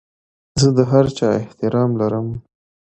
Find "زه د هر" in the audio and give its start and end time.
0.59-1.05